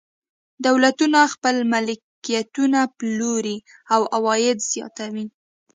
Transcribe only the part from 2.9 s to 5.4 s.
پلوري او عواید زیاتوي.